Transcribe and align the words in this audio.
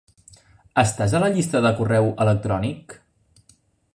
Estàs 0.83 1.13
a 1.19 1.21
la 1.23 1.29
llista 1.35 1.61
de 1.67 1.73
correu 1.81 2.09
electrònic? 2.27 2.97